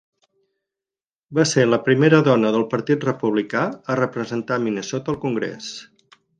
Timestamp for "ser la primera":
1.49-2.21